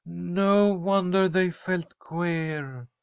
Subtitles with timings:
[0.03, 2.87] "No wonder they felt queer.